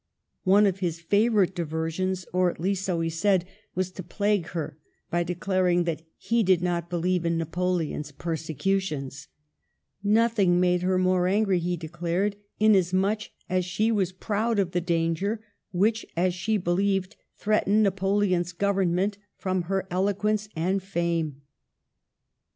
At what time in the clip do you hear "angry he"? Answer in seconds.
11.27-11.77